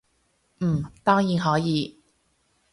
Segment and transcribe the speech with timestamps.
[0.61, 1.99] 嗯，當然可以